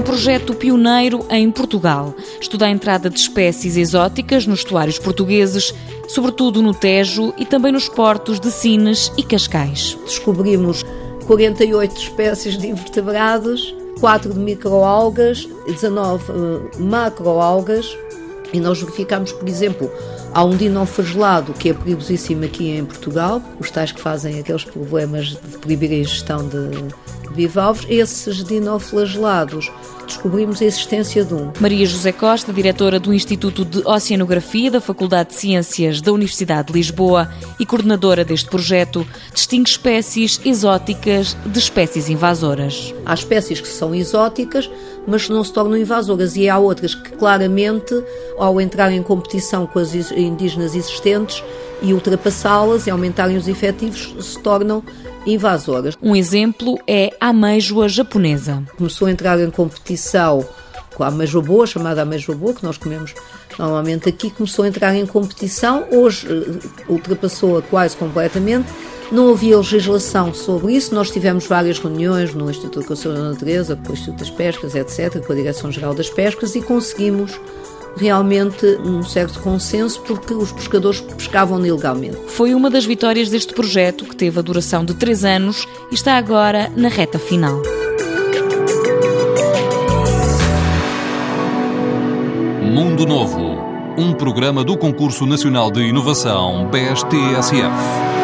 projeto 0.00 0.54
pioneiro 0.54 1.26
em 1.28 1.50
Portugal. 1.50 2.14
Estuda 2.40 2.66
a 2.66 2.70
entrada 2.70 3.10
de 3.10 3.18
espécies 3.18 3.76
exóticas 3.76 4.46
nos 4.46 4.60
estuários 4.60 4.98
portugueses, 4.98 5.74
sobretudo 6.08 6.62
no 6.62 6.72
Tejo 6.72 7.34
e 7.36 7.44
também 7.44 7.72
nos 7.72 7.88
portos 7.88 8.38
de 8.40 8.50
Sines 8.50 9.12
e 9.18 9.22
Cascais. 9.22 9.98
Descobrimos 10.04 10.84
48 11.26 11.96
espécies 11.96 12.56
de 12.56 12.68
invertebrados, 12.68 13.74
4 14.00 14.32
de 14.32 14.38
microalgas, 14.38 15.48
19 15.66 16.32
uh, 16.32 16.82
macroalgas, 16.82 17.86
e 18.52 18.60
nós 18.60 18.80
verificamos, 18.80 19.32
por 19.32 19.48
exemplo, 19.48 19.90
há 20.32 20.44
um 20.44 20.56
dinoflagelado 20.56 21.52
que 21.52 21.70
é 21.70 21.74
perigosíssimo 21.74 22.44
aqui 22.44 22.70
em 22.70 22.84
Portugal, 22.84 23.42
os 23.58 23.70
tais 23.70 23.92
que 23.92 24.00
fazem 24.00 24.38
aqueles 24.38 24.64
problemas 24.64 25.28
de 25.28 25.58
proibir 25.58 25.90
a 25.90 25.96
ingestão 25.96 26.48
de 26.48 27.32
bivalves, 27.34 27.86
esses 27.88 28.44
dinoflagelados 28.44 29.70
descobrimos 30.06 30.60
a 30.60 30.64
existência 30.64 31.24
de 31.24 31.34
um. 31.34 31.50
Maria 31.58 31.86
José 31.86 32.12
Costa, 32.12 32.52
diretora 32.52 33.00
do 33.00 33.14
Instituto 33.14 33.64
de 33.64 33.86
Oceanografia 33.86 34.70
da 34.70 34.80
Faculdade 34.80 35.30
de 35.30 35.36
Ciências 35.36 36.00
da 36.00 36.12
Universidade 36.12 36.68
de 36.68 36.74
Lisboa 36.74 37.30
e 37.58 37.64
coordenadora 37.64 38.24
deste 38.24 38.48
projeto, 38.48 39.06
distingue 39.32 39.70
espécies 39.70 40.40
exóticas 40.44 41.36
de 41.46 41.58
espécies 41.58 42.08
invasoras. 42.08 42.94
Há 43.06 43.14
espécies 43.14 43.60
que 43.60 43.68
são 43.68 43.94
exóticas, 43.94 44.70
mas 45.06 45.28
não 45.28 45.42
se 45.42 45.52
tornam 45.52 45.76
invasoras, 45.76 46.36
e 46.36 46.48
há 46.48 46.58
outras 46.58 46.94
que 46.94 47.10
claramente, 47.12 47.94
ao 48.38 48.60
entrar 48.60 48.92
em 48.92 49.02
competição 49.02 49.66
com 49.66 49.78
as 49.78 49.94
indígenas 49.94 50.74
existentes 50.74 51.42
e 51.80 51.92
ultrapassá-las 51.92 52.86
e 52.86 52.90
aumentarem 52.90 53.36
os 53.36 53.48
efetivos, 53.48 54.14
se 54.20 54.38
tornam 54.40 54.82
invasoras. 55.26 55.96
Um 56.02 56.14
exemplo 56.14 56.78
é 56.86 57.10
a 57.20 57.28
ameijoa 57.28 57.88
japonesa. 57.88 58.62
Começou 58.76 59.08
a 59.08 59.10
entrar 59.10 59.38
em 59.40 59.50
competição 59.50 60.46
com 60.94 61.02
a 61.02 61.08
ameijoa 61.08 61.42
boa, 61.42 61.66
chamada 61.66 62.02
ameijoa 62.02 62.36
boa, 62.36 62.54
que 62.54 62.62
nós 62.62 62.76
comemos 62.76 63.14
normalmente 63.58 64.08
aqui, 64.08 64.30
começou 64.30 64.64
a 64.64 64.68
entrar 64.68 64.94
em 64.94 65.06
competição, 65.06 65.86
hoje 65.90 66.26
eh, 66.28 66.68
ultrapassou-a 66.88 67.62
quase 67.62 67.96
completamente. 67.96 68.66
Não 69.12 69.28
havia 69.30 69.58
legislação 69.58 70.32
sobre 70.32 70.72
isso, 70.72 70.94
nós 70.94 71.10
tivemos 71.10 71.46
várias 71.46 71.78
reuniões 71.78 72.32
no 72.32 72.50
Instituto 72.50 72.80
de 72.80 72.86
Conservação 72.86 73.22
da 73.22 73.32
Natureza, 73.32 73.76
com 73.76 73.90
o 73.90 73.92
Instituto 73.92 74.20
das 74.20 74.30
Pescas, 74.30 74.74
etc., 74.74 75.22
com 75.22 75.34
a 75.34 75.36
Direção-Geral 75.36 75.92
das 75.92 76.08
Pescas 76.08 76.54
e 76.54 76.62
conseguimos 76.62 77.38
realmente 77.94 78.64
um 78.82 79.02
certo 79.02 79.38
consenso 79.40 80.00
porque 80.00 80.32
os 80.32 80.50
pescadores 80.50 81.02
pescavam 81.02 81.64
ilegalmente. 81.64 82.16
Foi 82.28 82.54
uma 82.54 82.70
das 82.70 82.86
vitórias 82.86 83.28
deste 83.28 83.52
projeto, 83.52 84.06
que 84.06 84.16
teve 84.16 84.38
a 84.38 84.42
duração 84.42 84.82
de 84.82 84.94
três 84.94 85.26
anos 85.26 85.68
e 85.90 85.94
está 85.94 86.16
agora 86.16 86.72
na 86.74 86.88
reta 86.88 87.18
final. 87.18 87.60
Mundo 92.62 93.04
Novo, 93.04 93.58
um 93.98 94.14
programa 94.14 94.64
do 94.64 94.78
Concurso 94.78 95.26
Nacional 95.26 95.70
de 95.70 95.82
Inovação 95.82 96.66
BSTSF. 96.70 98.21